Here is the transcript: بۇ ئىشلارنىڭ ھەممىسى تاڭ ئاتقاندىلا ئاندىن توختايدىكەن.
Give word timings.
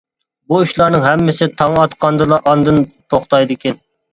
بۇ 0.53 0.61
ئىشلارنىڭ 0.67 1.03
ھەممىسى 1.03 1.49
تاڭ 1.59 1.77
ئاتقاندىلا 1.83 2.41
ئاندىن 2.53 2.83
توختايدىكەن. 2.91 3.83